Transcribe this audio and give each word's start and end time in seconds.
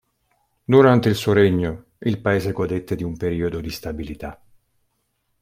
Durante 0.63 1.09
il 1.09 1.13
suo 1.15 1.31
regno, 1.31 1.85
il 1.99 2.19
paese 2.21 2.53
godette 2.53 2.95
di 2.95 3.03
un 3.03 3.15
periodo 3.15 3.59
di 3.59 3.69
stabilità. 3.69 4.41